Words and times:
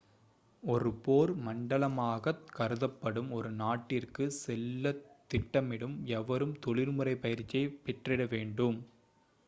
ஒரு 0.63 0.91
போர் 0.99 1.31
மண்டலமாகக் 1.39 2.47
கருதப்படும் 2.51 3.29
ஒரு 3.31 3.49
நாட்டிற்கு 3.59 4.25
செல்லத் 4.39 5.03
திட்டமிடும் 5.31 5.95
எவரும் 6.17 6.55
தொழிற்முறை 6.59 7.15
பயிற்சியை 7.17 7.67
பெற்றிட 7.81 8.25
வேண்டும் 8.33 8.79